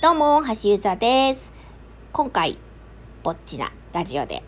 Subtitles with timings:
[0.00, 1.52] どうも、橋ゆざです。
[2.12, 2.56] 今回、
[3.24, 4.44] ぼっちなラジオで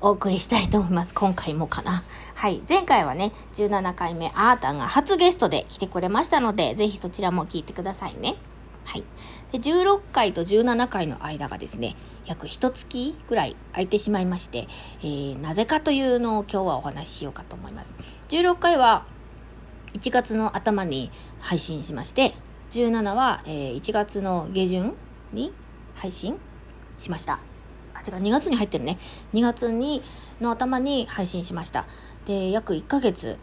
[0.00, 1.14] お送りしたいと思います。
[1.14, 2.02] 今回もかな。
[2.34, 2.62] はい。
[2.66, 8.36] 前回はね、17回目、あーたんが初ゲストで来てくれましたので、ぜひそちらも聞いてくださいね。
[8.84, 9.04] はい。
[9.52, 14.68] で、16回と17回の間がですね、約一月ぐらい空いてしまいまして、
[15.02, 17.94] えー、なぜかというのを今日はお話ししようかと思います。
[18.28, 19.04] 16回は、
[19.98, 22.32] 1月の頭に配信しまして、
[22.74, 24.94] 17は、えー1月の下旬
[25.32, 25.52] に
[25.94, 26.38] 配信
[26.98, 27.38] しました。
[27.94, 28.98] あ、違う、2月に入ってるね。
[29.32, 30.02] 2月に、
[30.40, 31.86] の頭に配信しました。
[32.26, 33.38] で、約1ヶ月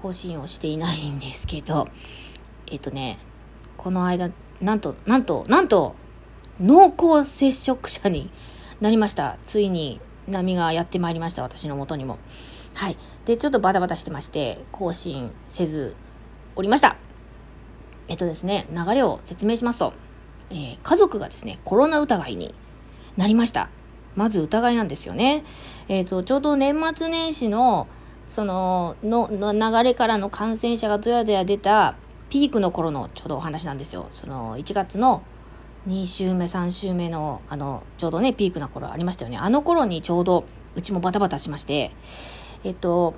[0.00, 1.88] 更新をしていないんですけど、
[2.70, 3.18] えっ、とね、
[3.76, 5.96] この間、なんと、なんと、なんと、
[6.60, 8.30] 濃厚接触者に
[8.80, 9.38] なりました。
[9.44, 11.42] ついに波がやってまいりました。
[11.42, 12.18] 私の元にも。
[12.74, 12.96] はい。
[13.24, 15.96] で、ちょっとバタバタしてまして、更新せず
[16.54, 17.05] おりました。
[18.08, 19.92] えっとですね、流れを説明しますと、
[20.50, 22.54] えー家族がですね、コロナ疑いに
[23.16, 23.68] なりました。
[24.14, 25.44] まず疑いなんですよね。
[25.88, 27.86] えっ、と、ちょうど年末年始の、
[28.26, 31.96] その、の、の流れからの感染者がどやどや出た
[32.30, 34.08] ピークの頃のちょうどお話なんですよ。
[34.10, 35.22] その、1月の
[35.86, 39.36] 2週目、3週目の、あの、ちょうどね、ピークな頃ありましたよね。
[39.36, 41.92] あの頃にちょうど、うちもバタバタしまして、
[42.64, 43.14] えっと、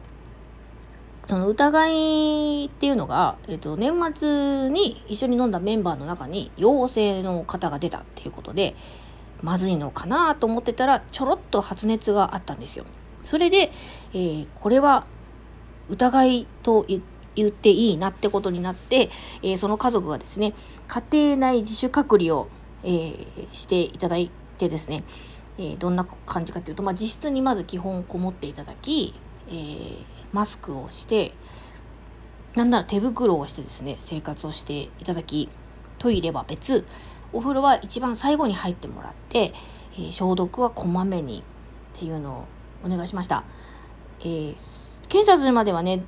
[1.29, 8.75] その疑いっていうのが、えっと、年末に一緒に飲んだメンバーの中に陽性の方が出たっていうことで、
[9.43, 12.87] まずいのかなと思ってたら、ちょろっと発熱があったんですよ。
[13.25, 13.71] それで、
[14.15, 15.05] えーこれは
[15.91, 17.03] 疑いと言
[17.49, 19.11] っていいなってことになって、
[19.43, 20.55] えーその家族がですね、
[20.87, 21.03] 家
[21.35, 22.49] 庭内自主隔離を、
[22.85, 23.19] えー
[23.53, 25.05] していただいてですね、
[25.59, 29.13] えどんな感じかというと、まあ、実質にまず基本こもっていただき、
[29.49, 31.33] えーマスクをして、
[32.55, 35.49] なんなら手袋をしてですね、生活をしていただき、
[35.99, 36.87] トイレは別、
[37.33, 39.53] お風呂は一番最後に入ってもらって、
[39.95, 41.43] えー消毒はこまめに
[41.97, 42.45] っていうのを
[42.85, 43.45] お願いしました。
[44.21, 46.03] えー検査するまではね、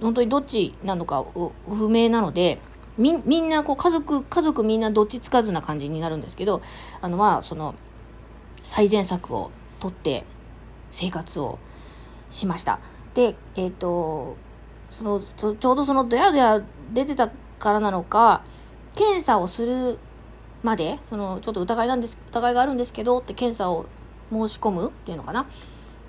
[0.00, 1.24] 本当にどっちなのか
[1.66, 2.58] 不明なので、
[2.96, 6.62] みみんなこう家族、家族みんなどっちつかずな感じになるんですけど、
[7.02, 7.74] あのまあ、その、
[8.62, 10.24] 最善策を取って
[10.90, 11.58] 生活を
[12.30, 12.80] しました。
[13.14, 14.36] で、えっ、と、
[14.90, 16.62] その、ちょちょうどそのドヤドヤ
[16.92, 17.28] 出てた
[17.58, 18.42] からなのか、
[18.94, 19.98] 検査をする
[20.62, 23.86] まで、その、ちょっと疑いなんです、疑いがあるんですけど、って検査を
[24.30, 25.46] 申し込むっていうのかな？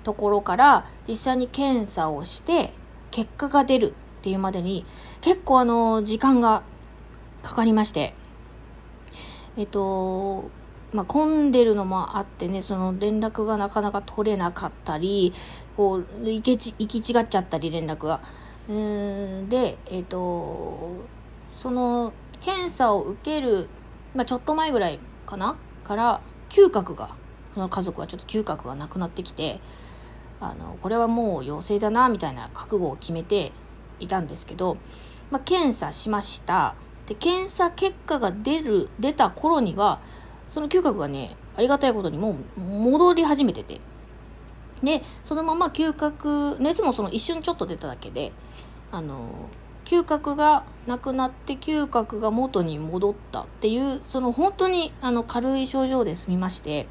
[0.04, 2.72] ところから、実際に検査をして、
[3.10, 4.84] 結果が出るっていうまでに、
[5.20, 6.62] 結構あの、時間が
[7.42, 8.14] かかりまして、
[9.56, 10.50] えっと、
[10.92, 15.32] まあ、混んでるのもあってね、その連絡がなかなか取れなかったり、
[15.76, 18.20] こう、行けち、行き違っちゃったり、連絡が。
[18.68, 20.90] うんで、えっ、と、
[21.56, 23.68] その、検査を受ける、
[24.14, 25.56] まあ、ちょっと前ぐらいかな？
[25.84, 26.20] から、
[26.50, 27.14] 嗅覚が、
[27.54, 29.60] その家族はちょっと嗅覚がなくなってきて、
[30.40, 33.52] あの、これはもう陽性だな、みたいな覚悟を決めて
[33.98, 34.76] いたんですけど、
[35.30, 36.74] まあ、検査しました。
[37.06, 40.00] で、検査結果が出る、出た頃には、
[40.48, 43.80] その嗅覚がね、ありがたいことにもう戻り始めてて。
[44.82, 48.32] で、そのまま嗅覚、熱もその一瞬ちょっと出ただけで、
[48.90, 49.48] あの、
[49.84, 56.88] 嗅覚がなくなって嗅覚が元に戻ったっていう、その本当にあの軽い症状で済みまして、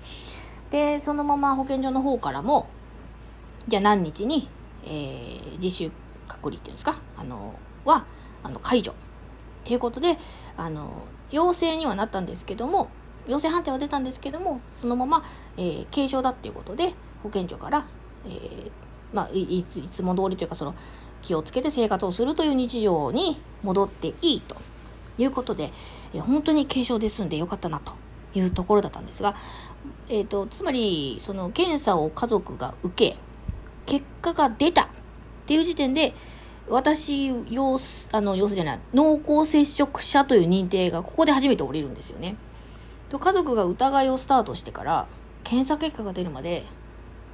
[0.70, 2.68] で、そのまま保健所の方からも、
[3.68, 4.50] じゃあ何日に、
[4.86, 5.92] えー自主
[6.28, 7.54] 隔離っていうんですか、あの、
[7.86, 8.06] は、
[8.42, 8.92] あの、解除。
[8.92, 8.96] っ
[9.64, 10.18] ていうことで、
[10.58, 12.90] あの、陽性にはなったんですけども、
[13.28, 15.24] 陽性判定は出たんですけども、そのまま、
[15.58, 16.94] えー軽症だっていうことで、
[17.24, 17.86] 保健所から、
[18.26, 18.72] えー
[19.14, 20.74] まあ、いつ、いつも通りというか、その、
[21.22, 24.56] 気をつけて生活をするという日常に戻っていいと
[25.18, 25.72] いうことで、
[26.14, 27.94] えー本当に軽症で済んでよかったなと
[28.34, 29.36] いうところだったんですが、
[30.09, 33.18] えっ、と、つまり、その検査を家族が受け、
[33.86, 34.88] 結果が出たっ
[35.46, 36.14] ていう時点で、
[36.70, 37.78] 私、陽、
[38.12, 42.35] あの、陽性じゃない、濃厚接触者という認定がここで初めて降りるんですよね。
[43.11, 45.08] と家族が疑いをスタートしてから、
[45.43, 46.63] 検査結果が出るまで、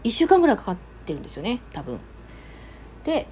[0.03, 1.99] 1週間ぐらいかかってるんですよね、多分。
[3.03, 3.27] で、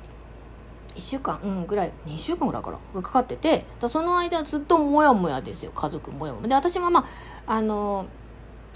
[0.94, 6.47] 1週間、うん、ぐらい、2週間ぐらいかな、かかってて、だその間ずっともやもやですよ、家族もやもや。
[6.47, 7.06] で、私もま
[7.47, 8.06] あ、あの、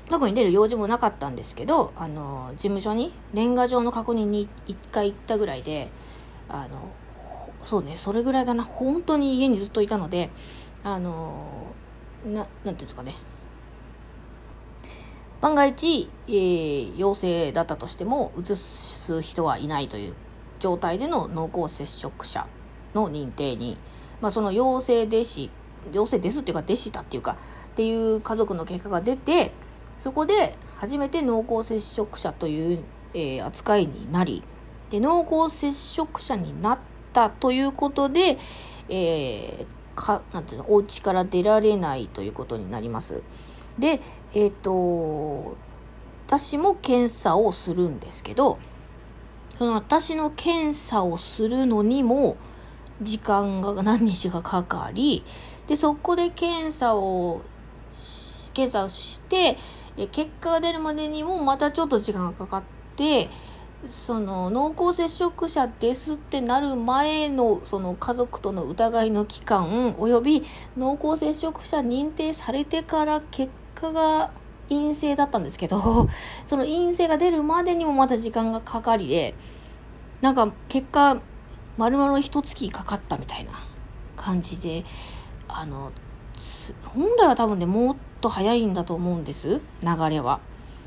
[0.09, 5.91] 特に出る用事もなかったんですけど、あの、事務所に年賀状の確認に1回行ったぐらいで、
[6.49, 6.89] あの、
[7.65, 10.31] そうね、それぐらいだな、本当に家にずっといたので、
[10.83, 11.67] あの、
[12.25, 13.13] な、なんていうんですかね、
[15.41, 20.15] 万が一、えー陽性だったとしても、移す人はいないという
[20.59, 22.45] 状態での濃厚接触者
[22.93, 23.77] の認定に、
[24.21, 25.49] まあ、その陽性でし
[25.93, 27.37] 陽性ですっていうか、でしたっていうか、
[27.71, 29.51] っていう家族の結果が出て、
[29.97, 32.83] そこで初めて濃厚接触者という、
[33.13, 34.43] えー、扱いになり、
[34.89, 36.79] で、濃厚接触者になっ
[37.13, 38.37] たということで、
[38.89, 43.23] えー、か、なんていうの、お家から出られないということになります。
[43.79, 44.01] で、
[44.33, 45.57] えっ、ー、と、
[46.27, 48.59] 私も検査をするんですけど、
[49.57, 52.37] その私の検査をするのにも、
[53.01, 55.23] 時間が何日かかかり、
[55.67, 57.41] で、そこで検査を、
[58.53, 59.57] 検査をして、
[60.11, 62.63] 結果が出るまでにもまたちょっと時間がかかっ
[62.95, 63.29] て、
[63.85, 70.43] その濃厚接触者ですってなる前のその家族との疑いの期間および
[70.75, 73.49] 濃厚接触者認定されてから結
[73.79, 74.31] 果が
[74.69, 76.07] 陰性だったんですけど
[76.45, 79.33] その陰性が出るまでにもまた時間がかかりで
[80.21, 81.17] なんか結果
[81.77, 83.51] 丸々一月かかったみたいな
[84.15, 84.83] 感じで
[85.47, 85.91] あの
[86.93, 90.39] 本来は多分ねもっと早いんだと思うんです流れは。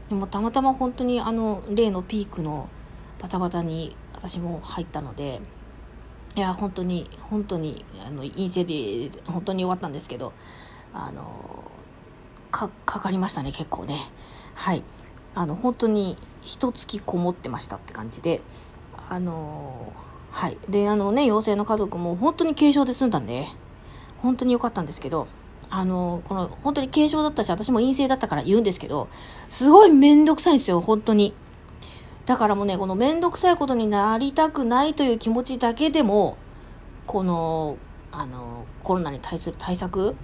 [0.08, 2.68] でもたまたま本当にあの例のピークの
[3.18, 5.40] バタバタに私も入ったので
[6.36, 10.34] いや本当に本当にあの陰性で本当に終わったんですけど
[10.92, 11.70] あの
[12.52, 13.98] かかかりましたね結構ね。
[14.54, 14.84] はい。
[15.34, 18.40] あの本当に一月こもってましたって感じで
[19.08, 19.92] あの
[20.30, 20.58] はい。
[20.68, 23.48] であのね陽性の家族も本当に軽症で済んだんで
[24.18, 25.26] 本当に良かったんですけど
[25.70, 29.08] あのこの本当に軽症だったし私も陰性だったから言うんですけど
[29.48, 31.34] すごい面倒くさいんですよ本当に。
[32.26, 36.36] だからもうね、このめんどくさいことになりたくないという気持ちだけでも、
[37.06, 37.78] この、
[38.12, 40.14] あの、コロナに対する対策、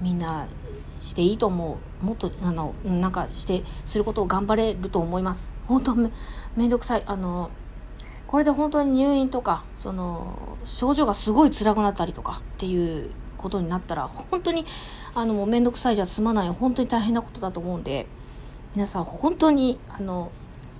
[0.00, 0.48] みんな
[1.04, 2.04] していいと思う。
[2.04, 5.52] もっと、あの、なんかして、することを頑張れると思います。
[5.66, 6.10] 本当め、
[6.56, 7.02] めんどくさい。
[7.06, 7.50] あの、
[8.26, 14.64] これで本当に入院とか、その、症状がすごい辛くなったりとかっていうことになったら、本当に、
[15.14, 18.06] あの、もうめんどくさいじゃ済まない、本当に大変なことだと思うんで、
[18.74, 20.32] 皆さん本当に、あの、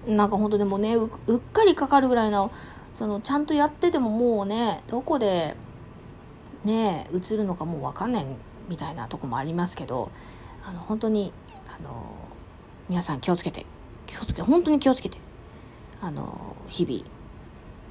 [0.06, 2.50] なんか本当でもねうっかりかかるぐらいの
[2.94, 5.56] そのちゃんとやっててももうねどこで
[6.64, 8.26] ね映るのかもう分かんない
[8.68, 10.10] みたいなとこもありますけど
[10.66, 11.32] あの本当に
[11.68, 12.14] あの
[12.88, 13.66] 皆さん気をつけて
[14.06, 15.18] 気をつけて本当に気をつけて
[16.00, 17.04] あの日々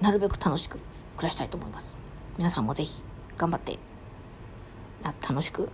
[0.01, 0.79] なるべく楽しく
[1.17, 1.97] 暮らしたいと思います
[2.37, 3.03] 皆さんもぜひ
[3.37, 3.77] 頑張って
[5.03, 5.69] あ楽しく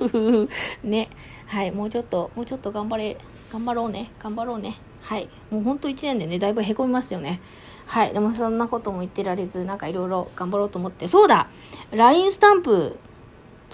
[0.82, 1.08] ね
[1.46, 3.18] はいもうちょっともうちょっと頑張れ
[3.52, 5.28] 頑張ろうね頑張ろうねはい。
[5.50, 7.40] もうほんと1年でね、だいぶへこみますよね。
[7.86, 8.14] はい。
[8.14, 11.08] でもそんなことも言ってられず、なんかいろいろ頑張ろうと思って。
[11.08, 11.48] そうだ
[11.92, 12.98] !LINE スタンプ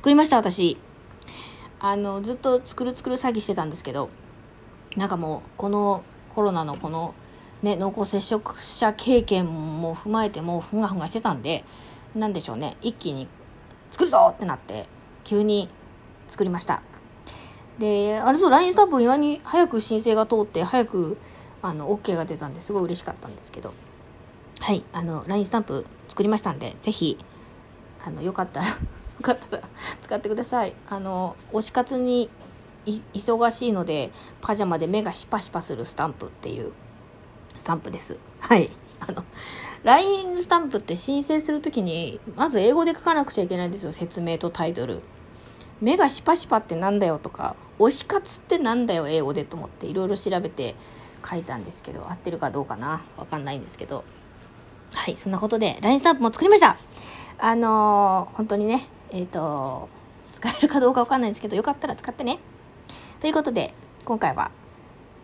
[0.00, 0.78] 作りました、私。
[1.78, 4.08] あの、ずっと作る作る詐欺してたんですけど、
[4.96, 7.14] なんかもう、このコロナのこの、
[7.60, 11.66] ね、濃厚接触者経験も踏まえてもうふんがふんがしてたんで、
[12.14, 12.78] なんでしょうね。
[12.80, 13.28] 一気に
[13.90, 14.88] 作るぞってなって、
[15.22, 15.68] 急に
[16.28, 16.80] 作りました。
[17.78, 21.18] で、あれそう、LINE スタンプ意外に早く申請が通って、早く、
[21.60, 23.74] あの、OK が出たんですごい嬉しかったんですけど、
[24.60, 27.18] はい、あの、LINE スタンプ作りましたんで、ぜひ、
[28.02, 28.66] あの、よかったら
[29.20, 29.62] よかったら
[30.10, 30.74] 使ってください。
[30.88, 32.28] あの、推し活に
[33.14, 34.10] 忙しいので、
[34.40, 36.72] パジャマで目がシパシパするスタンプっていう
[37.54, 38.18] スタンプです。
[38.40, 38.70] はい。
[38.98, 39.22] あの、
[39.84, 43.92] LINE スタンプって申請するときに、まず英語で書かなくちゃいけないんですよ。
[43.92, 45.00] 説明とタイトル。
[45.80, 50.74] 目がシパシパってなんだよとか、推し活ってなんだよ英語でと思っていろいろ調べて
[51.24, 54.02] 書いたんですけど、合ってるかどうかなわかんないんですけど。
[54.92, 56.76] はい、そんなことで LINE スタンプも作りました
[57.38, 59.88] あのー、本当にね、えっ、ー、と、
[60.40, 62.38] 使えるかどうかわかんないんですけど、よかったら使ってね。
[63.20, 64.50] ということで、今回は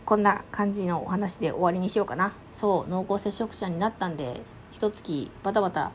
[0.04, 2.35] こんな感じのお話で終わりにしようかな。
[2.54, 4.42] そう、濃厚接触者になったんで、
[4.73, 5.92] 一月バタバタ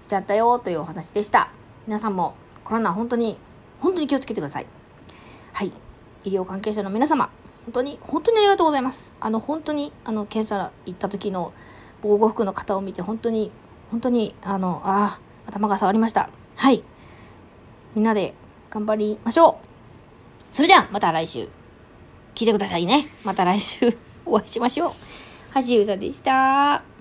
[0.00, 1.50] しちゃったよというお話でした。
[1.86, 3.38] 皆さんもコロナ本当に
[3.80, 4.66] 本当に気をつけてください。
[5.52, 5.72] はい。
[6.24, 7.30] 医療関係者の皆様、
[7.66, 9.14] 本当に、本当にありがとうございます。
[9.20, 11.52] あの、本当に、あの、検査行った時の
[12.02, 13.52] 防護服の方を見て、本当に、
[13.90, 16.30] 本当に、あの、ああ、頭が触りました。
[16.56, 16.82] はい。
[17.94, 18.34] みんなで
[18.74, 19.66] 頑張りましょう。
[20.50, 21.48] それでは、また来週。
[22.34, 23.06] 聞いてくださいね。
[23.22, 24.92] また来週お会いしましょう。
[25.54, 26.93] 橋優さでした。